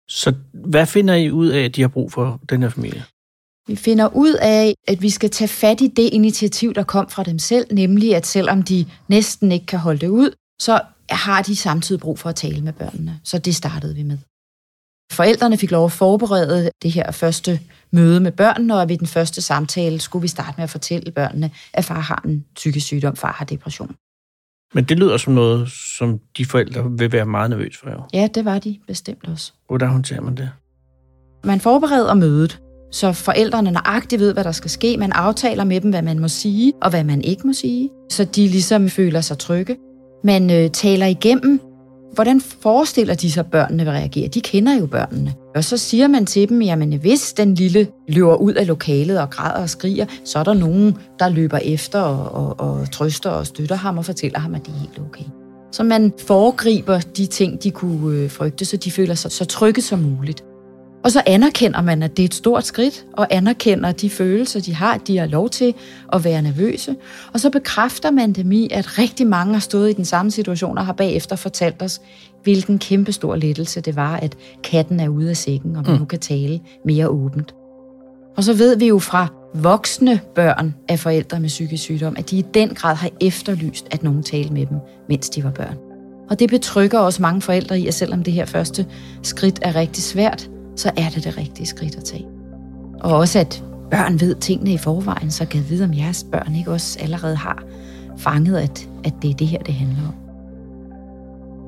[0.08, 3.04] Så hvad finder I ud af, at de har brug for den her familie?
[3.66, 7.22] Vi finder ud af, at vi skal tage fat i det initiativ, der kom fra
[7.22, 11.56] dem selv, nemlig at selvom de næsten ikke kan holde det ud, så har de
[11.56, 13.20] samtidig brug for at tale med børnene.
[13.24, 14.18] Så det startede vi med.
[15.10, 17.60] Forældrene fik lov at forberede det her første
[17.92, 21.50] møde med børnene, og ved den første samtale skulle vi starte med at fortælle børnene,
[21.72, 23.94] at far har en psykisk sygdom, far har depression.
[24.74, 27.90] Men det lyder som noget, som de forældre vil være meget nervøse for.
[27.90, 28.02] Jo.
[28.12, 29.52] Ja, det var de bestemt også.
[29.68, 30.50] Hvordan håndterer man det?
[31.44, 32.60] Man forbereder mødet,
[32.92, 34.96] så forældrene nøjagtigt ved, hvad der skal ske.
[34.96, 38.24] Man aftaler med dem, hvad man må sige og hvad man ikke må sige, så
[38.24, 39.76] de ligesom føler sig trygge.
[40.24, 41.60] Man øh, taler igennem,
[42.12, 44.28] Hvordan forestiller de sig, at børnene vil reagere?
[44.28, 45.34] De kender jo børnene.
[45.54, 49.30] Og så siger man til dem, jamen hvis den lille løber ud af lokalet og
[49.30, 53.46] græder og skriger, så er der nogen, der løber efter og, og, og trøster og
[53.46, 55.24] støtter ham og fortæller ham, at det er helt okay.
[55.72, 59.82] Så man foregriber de ting, de kunne øh, frygte, så de føler sig så trygge
[59.82, 60.44] som muligt.
[61.04, 64.74] Og så anerkender man, at det er et stort skridt, og anerkender de følelser, de
[64.74, 65.74] har, at de har lov til
[66.12, 66.96] at være nervøse.
[67.32, 70.78] Og så bekræfter man dem i, at rigtig mange har stået i den samme situation
[70.78, 72.00] og har bagefter fortalt os,
[72.42, 75.98] hvilken kæmpestor lettelse det var, at katten er ude af sækken, og man mm.
[75.98, 77.54] nu kan tale mere åbent.
[78.36, 82.38] Og så ved vi jo fra voksne børn af forældre med psykisk sygdom, at de
[82.38, 85.76] i den grad har efterlyst, at nogen talte med dem, mens de var børn.
[86.30, 88.86] Og det betrygger også mange forældre i, at selvom det her første
[89.22, 92.26] skridt er rigtig svært, så er det det rigtige skridt at tage.
[93.00, 96.70] Og også at børn ved tingene i forvejen, så kan vide, om jeres børn ikke
[96.70, 97.62] også allerede har
[98.18, 100.14] fanget, at, at det er det her, det handler om.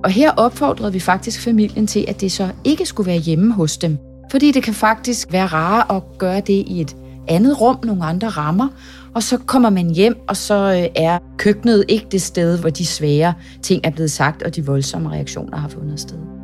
[0.04, 3.78] Og her opfordrede vi faktisk familien til, at det så ikke skulle være hjemme hos
[3.78, 3.98] dem.
[4.30, 6.96] Fordi det kan faktisk være rare at gøre det i et
[7.28, 8.68] andet rum, nogle andre rammer,
[9.14, 12.86] og så kommer man hjem, og så øh, er køkkenet ikke det sted, hvor de
[12.86, 16.41] svære ting er blevet sagt, og de voldsomme reaktioner har fundet sted.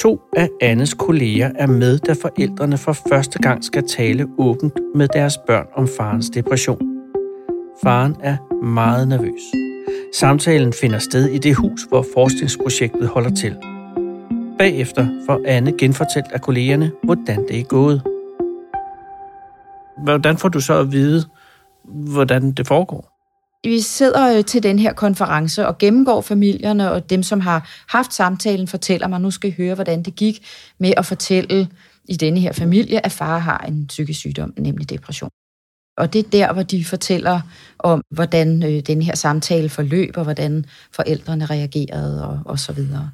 [0.00, 5.08] To af Annes kolleger er med, da forældrene for første gang skal tale åbent med
[5.08, 6.80] deres børn om farens depression.
[7.82, 9.42] Faren er meget nervøs.
[10.14, 13.56] Samtalen finder sted i det hus, hvor forskningsprojektet holder til.
[14.58, 18.02] Bagefter får Anne genfortalt af kollegerne, hvordan det er gået.
[20.04, 21.24] Hvordan får du så at vide,
[21.84, 23.19] hvordan det foregår?
[23.64, 28.14] Vi sidder øh, til den her konference og gennemgår familierne, og dem, som har haft
[28.14, 30.46] samtalen, fortæller mig, nu skal I høre, hvordan det gik
[30.78, 31.68] med at fortælle
[32.04, 35.30] i denne her familie, at far har en psykisk sygdom, nemlig depression.
[35.98, 37.40] Og det er der, hvor de fortæller
[37.78, 42.72] om, hvordan øh, denne den her samtale forløb, og hvordan forældrene reagerede og, og så
[42.72, 43.10] videre.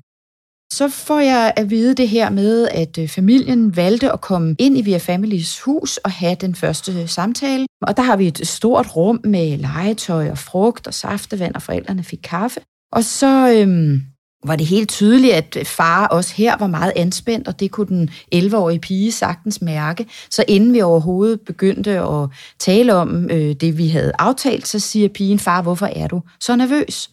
[0.72, 4.78] Så får jeg at vide det her med, at øh, familien valgte at komme ind
[4.78, 7.66] i Via Families hus og have den første øh, samtale.
[7.82, 12.04] Og der har vi et stort rum med legetøj og frugt og saftevand, og forældrene
[12.04, 12.60] fik kaffe.
[12.92, 14.02] Og så øhm,
[14.44, 17.88] var det helt tydeligt, at øh, far også her var meget anspændt, og det kunne
[17.88, 20.06] den 11-årige pige sagtens mærke.
[20.30, 25.08] Så inden vi overhovedet begyndte at tale om øh, det, vi havde aftalt, så siger
[25.08, 27.10] pigen, far, hvorfor er du så nervøs?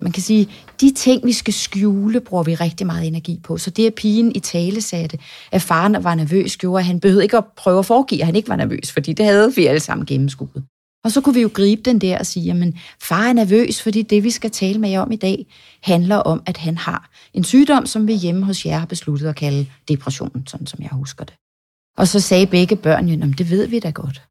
[0.00, 0.48] Man kan sige,
[0.80, 3.58] de ting, vi skal skjule, bruger vi rigtig meget energi på.
[3.58, 5.18] Så det, at pigen i tale satte,
[5.52, 8.36] at faren var nervøs, gjorde, at han behøvede ikke at prøve at foregive, at han
[8.36, 10.64] ikke var nervøs, fordi det havde vi alle sammen gennemskuet.
[11.04, 14.02] Og så kunne vi jo gribe den der og sige, jamen far er nervøs, fordi
[14.02, 15.46] det, vi skal tale med jer om i dag,
[15.82, 19.36] handler om, at han har en sygdom, som vi hjemme hos jer har besluttet at
[19.36, 21.34] kalde depression, sådan som jeg husker det.
[21.98, 24.22] Og så sagde begge børn jo, det ved vi da godt.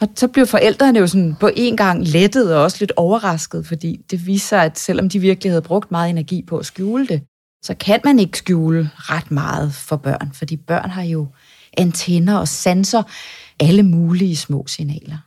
[0.00, 4.04] Og så blev forældrene jo sådan på en gang lettet og også lidt overrasket, fordi
[4.10, 7.22] det viser, at selvom de virkelig havde brugt meget energi på at skjule det,
[7.64, 11.26] så kan man ikke skjule ret meget for børn, fordi børn har jo
[11.76, 13.02] antenner og sanser
[13.60, 15.18] alle mulige små signaler.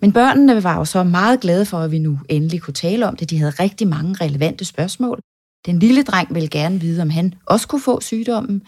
[0.00, 3.16] Men børnene var jo så meget glade for, at vi nu endelig kunne tale om
[3.16, 3.30] det.
[3.30, 5.20] De havde rigtig mange relevante spørgsmål.
[5.66, 8.62] Den lille dreng ville gerne vide, om han også kunne få sygdommen.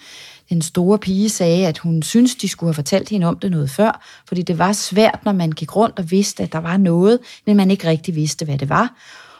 [0.48, 3.70] Den store pige sagde, at hun synes, de skulle have fortalt hende om det noget
[3.70, 7.18] før, fordi det var svært, når man gik rundt og vidste, at der var noget,
[7.46, 8.94] men man ikke rigtig vidste, hvad det var.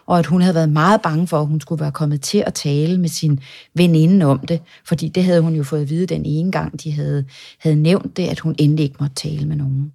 [0.06, 2.54] Og at hun havde været meget bange for, at hun skulle være kommet til at
[2.54, 3.40] tale med sin
[3.74, 6.92] veninde om det, fordi det havde hun jo fået at vide den ene gang, de
[6.92, 7.24] havde,
[7.58, 9.92] havde nævnt det, at hun endelig ikke måtte tale med nogen.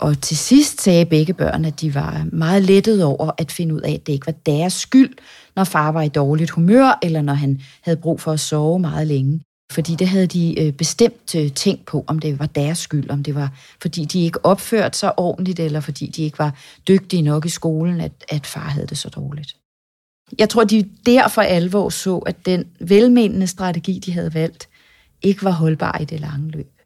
[0.00, 3.80] Og til sidst sagde begge børn, at de var meget lettet over at finde ud
[3.80, 5.14] af, at det ikke var deres skyld,
[5.56, 9.06] når far var i dårligt humør, eller når han havde brug for at sove meget
[9.06, 9.40] længe.
[9.72, 13.22] Fordi det havde de øh, bestemt øh, tænkt på, om det var deres skyld, om
[13.22, 16.54] det var fordi de ikke opførte sig ordentligt, eller fordi de ikke var
[16.88, 19.56] dygtige nok i skolen, at, at far havde det så dårligt.
[20.38, 24.68] Jeg tror, de derfor alvor så, at den velmenende strategi, de havde valgt,
[25.22, 26.79] ikke var holdbar i det lange løb.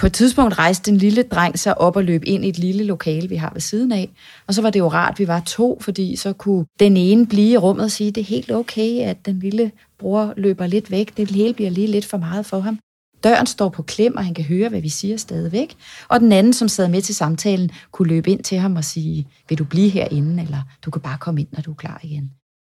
[0.00, 2.84] På et tidspunkt rejste den lille dreng sig op og løb ind i et lille
[2.84, 4.10] lokale, vi har ved siden af.
[4.46, 7.26] Og så var det jo rart, at vi var to, fordi så kunne den ene
[7.26, 10.90] blive i rummet og sige, det er helt okay, at den lille bror løber lidt
[10.90, 11.16] væk.
[11.16, 12.78] Det hele bliver lige lidt for meget for ham.
[13.24, 15.74] Døren står på klem, og han kan høre, hvad vi siger stadigvæk.
[16.08, 19.28] Og den anden, som sad med til samtalen, kunne løbe ind til ham og sige,
[19.48, 22.30] vil du blive herinde, eller du kan bare komme ind, når du er klar igen.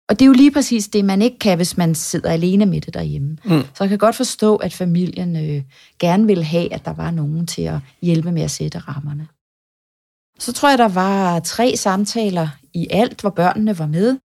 [0.09, 2.81] Og det er jo lige præcis det, man ikke kan, hvis man sidder alene med
[2.81, 3.37] det derhjemme.
[3.45, 3.61] Mm.
[3.73, 5.63] Så jeg kan godt forstå, at familien øh,
[5.99, 9.27] gerne vil have, at der var nogen til at hjælpe med at sætte rammerne.
[10.39, 14.17] Så tror jeg, der var tre samtaler i alt, hvor børnene var med.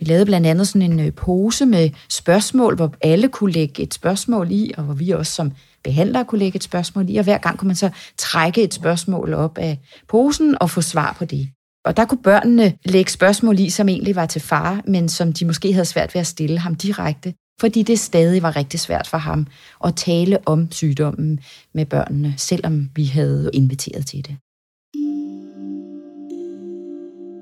[0.00, 3.94] Vi lavede blandt andet sådan en øh, pose med spørgsmål, hvor alle kunne lægge et
[3.94, 5.52] spørgsmål i, og hvor vi også som
[5.84, 9.34] behandlere kunne lægge et spørgsmål i, og hver gang kunne man så trække et spørgsmål
[9.34, 11.48] op af posen og få svar på det.
[11.84, 15.44] Og der kunne børnene lægge spørgsmål i, som egentlig var til far, men som de
[15.44, 19.18] måske havde svært ved at stille ham direkte, fordi det stadig var rigtig svært for
[19.18, 19.46] ham
[19.84, 21.40] at tale om sygdommen
[21.74, 24.36] med børnene, selvom vi havde inviteret til det.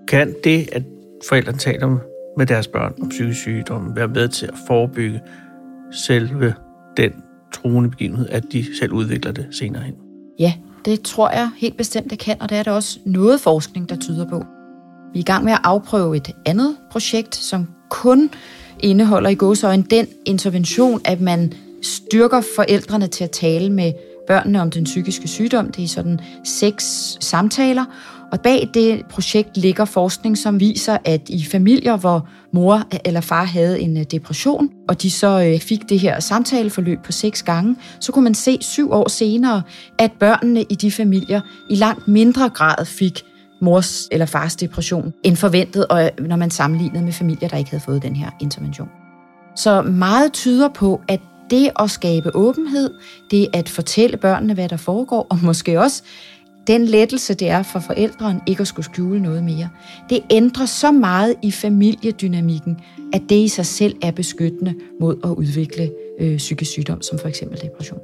[0.09, 0.83] Kan det, at
[1.29, 1.99] forældrene taler
[2.39, 5.21] med deres børn om psykisk sygdom, være med til at forebygge
[5.93, 6.55] selve
[6.97, 7.13] den
[7.55, 9.95] truende begivenhed, at de selv udvikler det senere hen?
[10.39, 10.53] Ja,
[10.85, 13.97] det tror jeg helt bestemt, det kan, og det er der også noget forskning, der
[13.97, 14.45] tyder på.
[15.13, 18.31] Vi er i gang med at afprøve et andet projekt, som kun
[18.81, 23.93] indeholder i gåsøjne den intervention, at man styrker forældrene til at tale med
[24.27, 25.73] børnene om den psykiske sygdom.
[25.73, 27.85] Det er sådan seks samtaler,
[28.33, 33.45] og bag det projekt ligger forskning, som viser, at i familier, hvor mor eller far
[33.45, 37.77] havde en øh, depression, og de så øh, fik det her samtaleforløb på seks gange,
[38.01, 39.63] så kunne man se syv år senere,
[39.99, 43.23] at børnene i de familier i langt mindre grad fik
[43.61, 47.71] mors eller fars depression end forventet, og øh, når man sammenlignede med familier, der ikke
[47.71, 48.89] havde fået den her intervention.
[49.57, 52.91] Så meget tyder på, at det at skabe åbenhed,
[53.31, 56.03] det at fortælle børnene, hvad der foregår, og måske også
[56.69, 59.69] den lettelse, det er for forældrene ikke at skulle skjule noget mere,
[60.11, 62.77] det ændrer så meget i familiedynamikken,
[63.13, 67.29] at det i sig selv er beskyttende mod at udvikle øh, psykisk sygdom, som for
[67.29, 68.01] eksempel depression.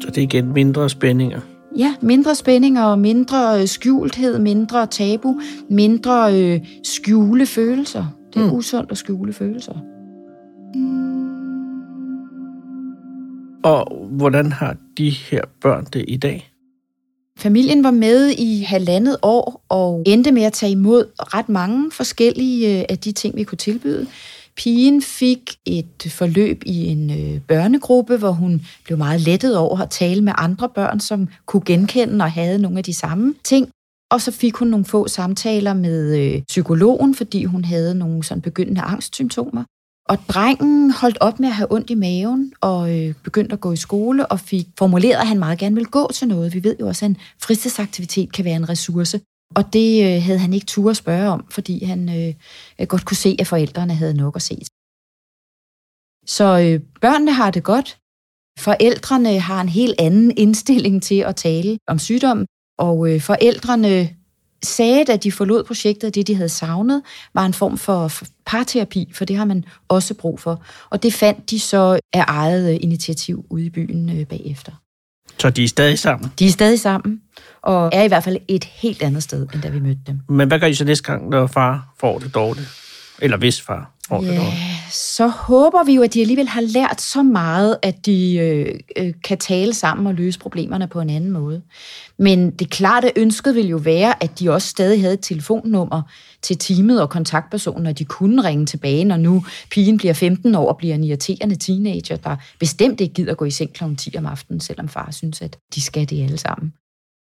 [0.00, 1.40] Så det er igen mindre spændinger?
[1.76, 5.40] Ja, mindre spændinger og mindre øh, skjulthed, mindre tabu,
[5.70, 8.04] mindre øh, skjule følelser.
[8.34, 8.52] Det er mm.
[8.52, 9.74] usundt at skjule følelser.
[13.62, 16.52] Og hvordan har de her børn det i dag?
[17.38, 22.78] Familien var med i halvandet år og endte med at tage imod ret mange forskellige
[22.78, 24.06] øh, af de ting, vi kunne tilbyde.
[24.56, 29.90] Pigen fik et forløb i en øh, børnegruppe, hvor hun blev meget lettet over at
[29.90, 33.68] tale med andre børn, som kunne genkende og havde nogle af de samme ting.
[34.10, 38.42] Og så fik hun nogle få samtaler med øh, psykologen, fordi hun havde nogle sådan
[38.42, 39.64] begyndende angstsymptomer.
[40.08, 43.72] Og drengen holdt op med at have ondt i maven og øh, begyndte at gå
[43.72, 46.54] i skole og fik formuleret, at han meget gerne ville gå til noget.
[46.54, 49.20] Vi ved jo også, at en fritidsaktivitet kan være en ressource.
[49.54, 53.16] Og det øh, havde han ikke tur at spørge om, fordi han øh, godt kunne
[53.16, 54.56] se, at forældrene havde nok at se.
[56.26, 57.98] Så øh, børnene har det godt.
[58.58, 62.46] Forældrene har en helt anden indstilling til at tale om sygdom,
[62.78, 64.17] og øh, forældrene
[64.62, 67.02] sagde, da de forlod projektet, det, de havde savnet,
[67.34, 68.12] var en form for
[68.46, 70.62] parterapi, for det har man også brug for.
[70.90, 74.72] Og det fandt de så af eget øh, initiativ ude i byen øh, bagefter.
[75.38, 76.32] Så de er stadig sammen?
[76.38, 77.20] De er stadig sammen,
[77.62, 80.20] og er i hvert fald et helt andet sted, end da vi mødte dem.
[80.28, 82.87] Men hvad gør I så næste gang, når far får det dårligt?
[83.22, 84.78] Eller hvis far får ja, det dårligt?
[84.92, 89.14] så håber vi jo, at de alligevel har lært så meget, at de øh, øh,
[89.24, 91.62] kan tale sammen og løse problemerne på en anden måde.
[92.18, 96.02] Men det klarte ønsket ville jo være, at de også stadig havde et telefonnummer
[96.42, 100.68] til teamet og kontaktpersonen, og de kunne ringe tilbage, når nu pigen bliver 15 år
[100.68, 103.84] og bliver en irriterende teenager, der bestemt ikke gider gå i seng kl.
[103.98, 106.72] 10 om aftenen, selvom far synes, at de skal det alle sammen.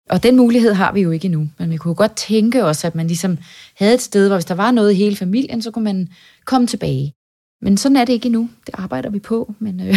[0.09, 2.95] Og den mulighed har vi jo ikke endnu, men vi kunne godt tænke os, at
[2.95, 3.37] man ligesom
[3.75, 6.09] havde et sted, hvor hvis der var noget i hele familien, så kunne man
[6.45, 7.13] komme tilbage.
[7.61, 8.49] Men sådan er det ikke endnu.
[8.65, 9.53] Det arbejder vi på.
[9.59, 9.95] Men, øh.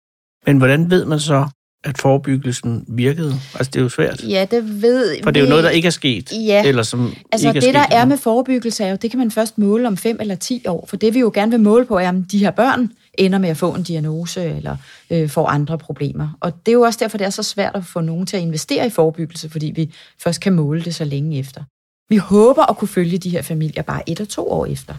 [0.46, 1.48] men hvordan ved man så,
[1.84, 3.34] at forebyggelsen virkede?
[3.54, 4.24] Altså, det er jo svært.
[4.28, 6.32] Ja, det ved For det er jo noget, der ikke er sket.
[6.32, 6.64] Ja.
[6.64, 9.18] Eller som altså, ikke det, er der sket er med forebyggelse, er jo, det kan
[9.18, 10.86] man først måle om 5 eller 10 år.
[10.88, 13.48] For det vi jo gerne vil måle på, er, om de her børn ender med
[13.48, 14.76] at få en diagnose eller
[15.10, 16.38] øh, får andre problemer.
[16.40, 18.42] Og det er jo også derfor, det er så svært at få nogen til at
[18.42, 21.62] investere i forebyggelse, fordi vi først kan måle det så længe efter.
[22.08, 24.94] Vi håber at kunne følge de her familier bare et og to år efter.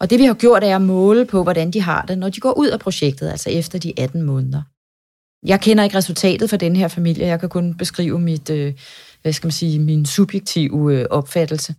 [0.00, 2.40] Og det vi har gjort er at måle på, hvordan de har det, når de
[2.40, 4.62] går ud af projektet, altså efter de 18 måneder.
[5.46, 7.26] Jeg kender ikke resultatet for den her familie.
[7.26, 8.74] Jeg kan kun beskrive mit, øh,
[9.22, 11.74] hvad skal man sige, min subjektive øh, opfattelse.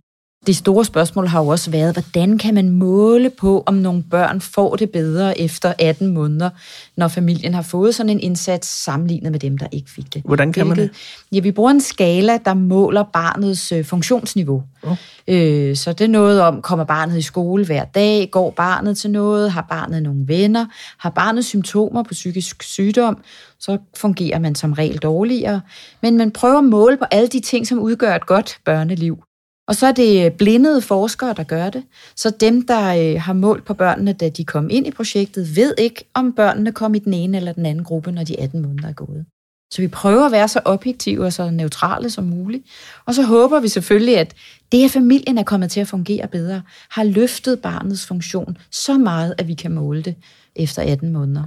[0.48, 4.40] Det store spørgsmål har jo også været, hvordan kan man måle på, om nogle børn
[4.40, 6.50] får det bedre efter 18 måneder,
[6.96, 10.22] når familien har fået sådan en indsats sammenlignet med dem, der ikke fik det.
[10.24, 10.90] Hvordan kan man det?
[11.32, 14.62] Ja, vi bruger en skala, der måler barnets øh, funktionsniveau.
[14.82, 14.96] Oh.
[15.28, 19.10] Øh, så det er noget om, kommer barnet i skole hver dag, går barnet til
[19.10, 20.66] noget, har barnet nogle venner,
[20.98, 23.22] har barnet symptomer på psykisk sygdom,
[23.60, 25.60] så fungerer man som regel dårligere.
[26.02, 29.22] Men man prøver at måle på alle de ting, som udgør et godt børneliv.
[29.68, 31.82] Og så er det øh, blindede forskere, der gør det.
[32.16, 35.74] Så dem, der øh, har målt på børnene, da de kom ind i projektet, ved
[35.78, 38.88] ikke, om børnene kom i den ene eller den anden gruppe, når de 18 måneder
[38.88, 39.26] er gået.
[39.72, 42.64] Så vi prøver at være så objektive og så neutrale som muligt.
[43.06, 44.34] Og så håber vi selvfølgelig, at
[44.72, 49.34] det, at familien er kommet til at fungere bedre, har løftet barnets funktion så meget,
[49.38, 50.14] at vi kan måle det
[50.56, 51.44] efter 18 måneder.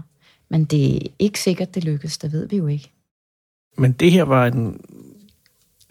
[0.49, 2.17] Men det er ikke sikkert, det lykkes.
[2.17, 2.91] Det ved vi jo ikke.
[3.77, 4.81] Men det her var en,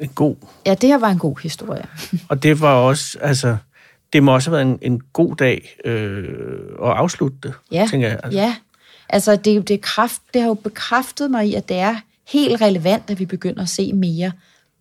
[0.00, 0.36] en god...
[0.66, 1.86] Ja, det her var en god historie.
[2.30, 3.56] og det var også, altså,
[4.12, 6.28] det må også have været en, en god dag øh,
[6.82, 8.20] at afslutte det, ja, tænker jeg.
[8.24, 8.38] Altså.
[8.38, 8.56] Ja,
[9.08, 11.96] altså det, det, kraft, det har jo bekræftet mig i, at det er
[12.28, 14.32] helt relevant, at vi begynder at se mere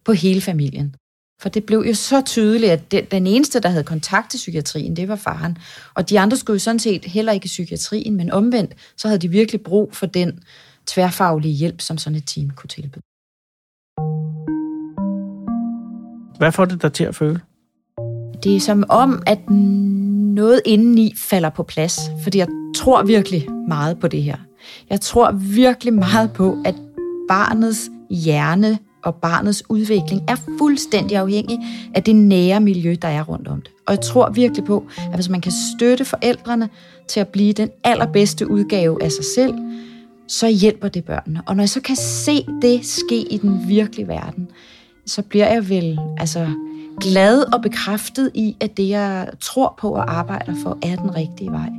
[0.06, 0.96] på hele familien.
[1.42, 5.08] For det blev jo så tydeligt, at den eneste, der havde kontakt til psykiatrien, det
[5.08, 5.58] var faren.
[5.94, 9.20] Og de andre skulle jo sådan set heller ikke i psykiatrien, men omvendt, så havde
[9.20, 10.40] de virkelig brug for den
[10.88, 13.02] tværfaglige hjælp, som sådan et team kunne tilbyde.
[16.40, 17.40] Hvad får det dig til at føle?
[18.44, 24.00] Det er som om, at noget indeni falder på plads, fordi jeg tror virkelig meget
[24.00, 24.36] på det her.
[24.90, 26.76] Jeg tror virkelig meget på, at
[27.28, 31.60] barnets hjerne og barnets udvikling er fuldstændig afhængig
[31.96, 33.72] af det nære miljø, der er rundt om det.
[33.88, 36.70] Og jeg tror virkelig på, at hvis man kan støtte forældrene
[37.08, 39.54] til at blive den allerbedste udgave af sig selv,
[40.28, 41.42] så hjælper det børnene.
[41.46, 44.50] Og når jeg så kan se det ske i den virkelige verden,
[45.10, 46.48] så bliver jeg vel altså,
[47.02, 51.52] glad og bekræftet i, at det, jeg tror på og arbejder for, er den rigtige
[51.52, 51.70] vej.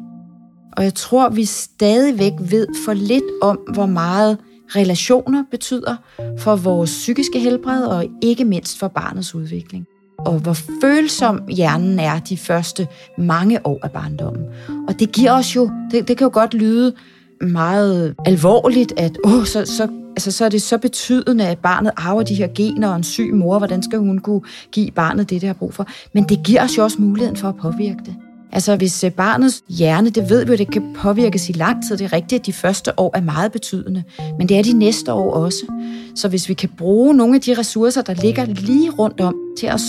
[0.76, 4.38] Og jeg tror, vi stadigvæk ved for lidt om, hvor meget
[4.76, 5.96] relationer betyder
[6.38, 9.86] for vores psykiske helbred og ikke mindst for barnets udvikling.
[10.18, 14.44] Og hvor følsom hjernen er de første mange år af barndommen.
[14.88, 16.92] Og det giver os jo, det, det kan jo godt lyde
[17.40, 19.88] meget alvorligt, at åh, så, så,
[20.26, 23.34] altså, så er det så betydende, at barnet arver de her gener og en syg
[23.34, 24.40] mor, hvordan skal hun kunne
[24.72, 25.86] give barnet det, det har brug for?
[26.14, 28.14] Men det giver os jo også muligheden for at påvirke det.
[28.52, 31.96] Altså hvis øh, barnets hjerne, det ved vi jo, det kan påvirkes i lang tid.
[31.96, 34.02] Det er rigtigt, at de første år er meget betydende,
[34.38, 35.66] men det er de næste år også.
[36.14, 39.66] Så hvis vi kan bruge nogle af de ressourcer, der ligger lige rundt om, til
[39.66, 39.80] at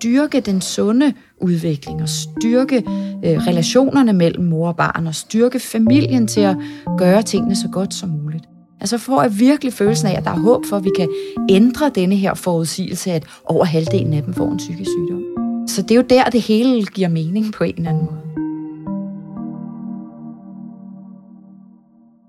[0.00, 2.76] styrke den sunde udvikling og styrke
[3.24, 6.56] øh, relationerne mellem mor og barn og styrke familien til at
[6.98, 8.44] gøre tingene så godt som muligt.
[8.80, 11.08] Altså får jeg virkelig følelsen af, at der er håb for, at vi kan
[11.50, 15.22] ændre denne her forudsigelse, at over halvdelen af dem får en psykisk sygdom.
[15.68, 18.20] Så det er jo der, det hele giver mening på en eller anden måde.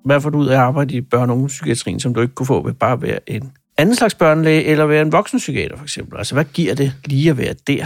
[0.05, 2.47] Hvad får du ud af at arbejde i børne- og ungdomspsykiatrien, som du ikke kunne
[2.47, 6.17] få ved bare at være en anden slags børnelæge, eller være en voksenpsykiater for eksempel?
[6.17, 7.85] Altså, hvad giver det lige at være der?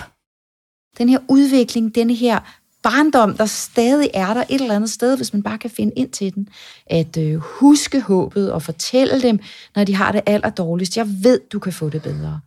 [0.98, 2.40] Den her udvikling, den her
[2.84, 6.10] barndom, der stadig er der et eller andet sted, hvis man bare kan finde ind
[6.10, 6.48] til den.
[6.88, 9.40] At øh, huske håbet og fortælle dem,
[9.76, 10.98] når de har det allerdårligst.
[10.98, 12.40] Jeg ved, du kan få det bedre.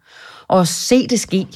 [0.48, 1.46] Og se det ske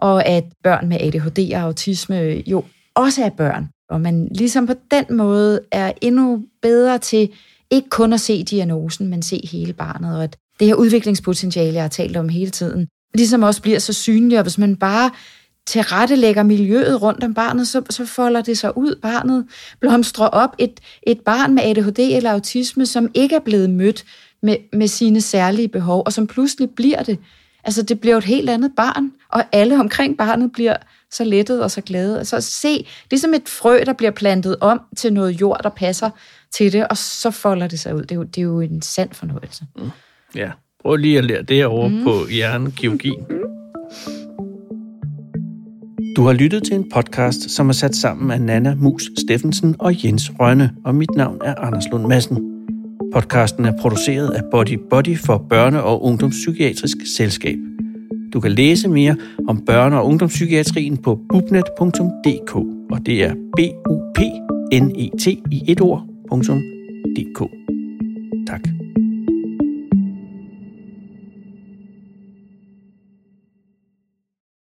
[0.00, 2.64] og at børn med ADHD og autisme øh, jo
[2.94, 3.68] også er børn.
[3.90, 7.30] Og man ligesom på den måde er endnu bedre til
[7.70, 11.82] ikke kun at se diagnosen, men se hele barnet, og at det her udviklingspotentiale, jeg
[11.82, 15.10] har talt om hele tiden, ligesom også bliver så synligt, og hvis man bare
[15.66, 18.98] tilrettelægger miljøet rundt om barnet, så, så folder det sig ud.
[19.02, 19.46] Barnet
[19.80, 20.54] blomstrer op.
[20.58, 24.04] Et, et barn med ADHD eller autisme, som ikke er blevet mødt
[24.42, 27.18] med, med sine særlige behov, og som pludselig bliver det,
[27.64, 30.76] Altså, det bliver et helt andet barn, og alle omkring barnet bliver
[31.10, 32.18] så lettet og så glade.
[32.18, 35.68] Altså, se, det er som et frø, der bliver plantet om til noget jord, der
[35.68, 36.10] passer
[36.52, 38.02] til det, og så folder det sig ud.
[38.02, 39.64] Det er jo, det er jo en sand fornøjelse.
[39.76, 39.90] Mm.
[40.34, 40.50] Ja,
[40.82, 42.04] prøv lige at lære det over mm.
[42.04, 43.12] på hjernekirurgi.
[46.16, 50.04] Du har lyttet til en podcast, som er sat sammen af Nana Mus Steffensen og
[50.04, 52.38] Jens Rønne, og mit navn er Anders Lund Madsen.
[53.12, 57.56] Podcasten er produceret af Body Body for Børne- og Ungdomspsykiatrisk Selskab.
[58.32, 59.16] Du kan læse mere
[59.48, 62.54] om børne- og ungdomspsykiatrien på bubnet.dk,
[62.90, 64.20] og det er b u p
[64.72, 67.42] n e t i et ord.dk.